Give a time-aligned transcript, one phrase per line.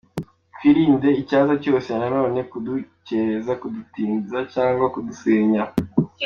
[0.53, 5.63] Twirinde icyaza cyose na none kudukereza, kutudindiza cyangwa kudusenya.